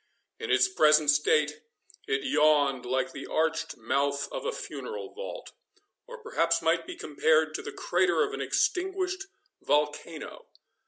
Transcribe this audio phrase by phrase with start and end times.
[0.39, 1.61] In its present state,
[2.07, 5.51] it yawned like the arched mouth of a funeral vault,
[6.07, 9.27] or perhaps might be compared to the crater of an extinguished
[9.61, 10.47] volcano.